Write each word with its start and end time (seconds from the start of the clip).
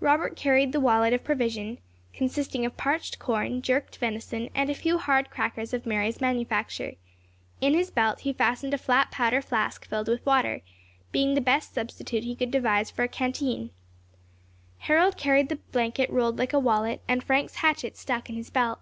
Robert 0.00 0.36
carried 0.36 0.72
the 0.72 0.80
wallet 0.80 1.12
of 1.12 1.22
provision, 1.22 1.76
consisting 2.14 2.64
of 2.64 2.78
parched 2.78 3.18
corn, 3.18 3.60
jerked 3.60 3.98
venison, 3.98 4.48
and 4.54 4.70
a 4.70 4.74
few 4.74 4.96
hard 4.96 5.28
crackers 5.28 5.74
of 5.74 5.84
Mary's 5.84 6.18
manufacture; 6.18 6.94
in 7.60 7.74
his 7.74 7.90
belt 7.90 8.20
he 8.20 8.32
fastened 8.32 8.72
a 8.72 8.78
flat 8.78 9.10
powder 9.10 9.42
flask 9.42 9.86
filled 9.86 10.08
with 10.08 10.24
water, 10.24 10.62
being 11.12 11.34
the 11.34 11.42
best 11.42 11.74
substitute 11.74 12.24
he 12.24 12.34
could 12.34 12.50
devise 12.50 12.90
for 12.90 13.02
a 13.02 13.08
canteen. 13.08 13.68
Harold 14.78 15.18
carried 15.18 15.50
the 15.50 15.56
blanket 15.56 16.08
rolled 16.08 16.38
like 16.38 16.54
a 16.54 16.58
wallet, 16.58 17.02
and 17.06 17.22
Frank's 17.22 17.56
hatchet 17.56 17.98
stuck 17.98 18.30
in 18.30 18.36
his 18.36 18.48
belt. 18.48 18.78